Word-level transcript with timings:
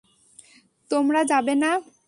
তোমরা 0.91 1.21
যাবে 1.31 1.53
না! 1.55 1.71